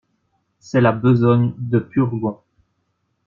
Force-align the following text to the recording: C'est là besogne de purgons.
C'est 0.57 0.81
là 0.81 0.93
besogne 0.93 1.53
de 1.59 1.77
purgons. 1.77 2.41